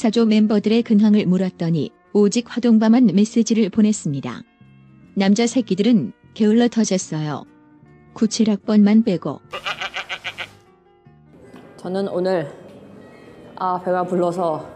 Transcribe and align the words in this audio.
사조 0.00 0.24
멤버들의 0.24 0.82
근황을 0.82 1.26
물었더니 1.26 1.90
오직 2.12 2.46
화동바만 2.48 3.10
메시지를 3.14 3.68
보냈습니다. 3.68 4.42
남자 5.14 5.46
새끼들은 5.46 6.12
게을러 6.32 6.68
터졌어요. 6.68 7.44
97학번만 8.14 9.04
빼고 9.04 9.40
저는 11.76 12.08
오늘 12.08 12.50
아 13.56 13.80
배가 13.84 14.04
불러서 14.04 14.68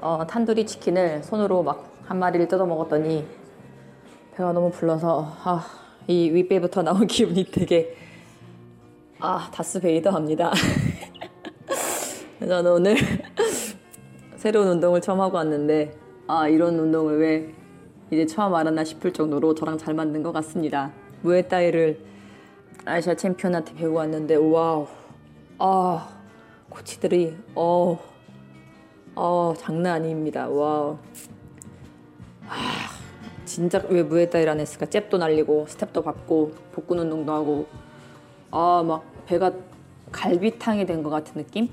어, 0.00 0.26
탄두리 0.28 0.66
치킨을 0.66 1.22
손으로 1.22 1.62
막 1.62 1.90
한 2.10 2.18
마리를 2.18 2.48
뜯어 2.48 2.66
먹었더니 2.66 3.24
배가 4.34 4.52
너무 4.52 4.72
불러서 4.72 5.32
아, 5.44 5.64
이 6.08 6.28
윗배부터 6.28 6.82
나온 6.82 7.06
기분이 7.08 7.44
되게 7.44 7.96
아 9.20 9.48
다스 9.54 9.80
베이더입니다. 9.80 10.52
저는 12.40 12.72
오늘 12.72 12.96
새로운 14.40 14.68
운동을 14.68 15.02
처음 15.02 15.20
하고 15.20 15.36
왔는데 15.36 15.92
아 16.26 16.48
이런 16.48 16.78
운동을 16.78 17.18
왜 17.18 17.54
이제 18.10 18.24
처음 18.24 18.54
알았나 18.54 18.84
싶을 18.84 19.12
정도로 19.12 19.54
저랑 19.54 19.76
잘 19.76 19.92
맞는 19.92 20.22
것 20.22 20.32
같습니다. 20.32 20.92
무에타이를 21.20 22.00
아시아 22.86 23.14
챔피언한테 23.14 23.74
배우고 23.74 23.98
왔는데 23.98 24.36
wow 24.36 24.86
아 25.58 26.08
코치들이 26.70 27.36
어, 27.54 27.98
어 29.14 29.54
장난 29.58 29.96
아닙니다. 29.96 30.48
wow. 30.48 30.96
아, 32.48 32.54
진짜 33.44 33.84
왜 33.90 34.02
무에타이를 34.02 34.50
안 34.52 34.58
했을까? 34.58 34.86
잽도 34.86 35.18
날리고 35.18 35.66
스텝도 35.68 36.00
밟고 36.00 36.52
복근 36.72 36.98
운동도 37.00 37.30
하고 37.30 37.66
아 38.50 38.82
막 38.82 39.04
배가 39.26 39.52
갈비탕이 40.10 40.86
된 40.86 41.02
것 41.02 41.10
같은 41.10 41.34
느낌? 41.34 41.68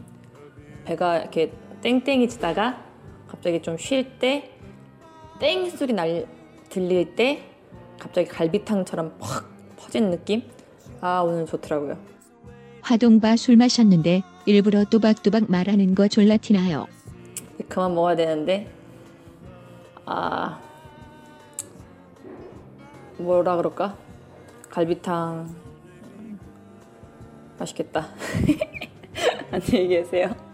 배가 0.84 1.20
이렇게 1.20 1.54
땡땡이 1.82 2.28
치다가 2.30 2.84
갑자기 3.28 3.62
좀 3.62 3.76
쉴 3.78 4.18
때 4.20 4.58
땡 5.40 5.70
소리 5.70 5.94
날 5.94 6.26
들릴 6.70 7.16
때 7.16 7.44
갑자기 8.00 8.28
갈비탕처럼 8.28 9.18
팍 9.20 9.46
퍼진 9.78 10.10
느낌? 10.10 10.42
아 11.00 11.20
오늘 11.22 11.46
좋더라고요. 11.46 11.98
화동바 12.82 13.36
술 13.38 13.56
마셨는데 13.58 14.24
일부러 14.46 14.84
또박또박 14.86 15.50
말하는 15.52 15.94
거 15.94 16.08
졸라 16.08 16.38
티나요. 16.38 16.88
그만 17.70 17.94
먹어야 17.94 18.16
되는데 18.16 18.72
아 20.06 20.60
뭐라 23.18 23.58
그럴까 23.58 23.96
갈비탕 24.70 25.54
맛있겠다 27.60 28.08
안녕히 29.52 29.88
계세요 29.88 30.47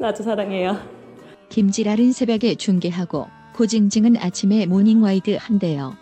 나도 0.00 0.22
사랑해요 0.22 0.78
김지랄은 1.50 2.12
새벽에 2.12 2.54
중계하고 2.54 3.28
고징징은 3.54 4.16
아침에 4.16 4.64
모닝와이드 4.64 5.36
한대요. 5.38 5.96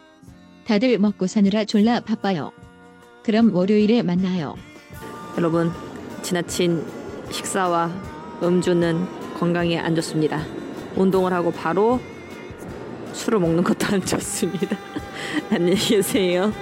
다들 0.66 0.98
먹고 0.98 1.26
사느라 1.26 1.64
졸라 1.64 1.98
바빠요. 2.00 2.52
그럼 3.24 3.54
월요일에 3.54 4.02
만나요. 4.02 4.54
여러분 5.36 5.72
지나친 6.22 6.84
식사와 7.30 7.90
음주는 8.42 9.06
건강에 9.38 9.78
안 9.78 9.94
좋습니다 9.94 10.42
운동을 10.94 11.32
하고 11.32 11.50
바로 11.50 12.00
술을 13.12 13.40
먹는 13.40 13.64
것도 13.64 13.86
안 13.94 14.04
좋습니다 14.04 14.76
안녕히 15.50 15.76
계세요 15.76 16.52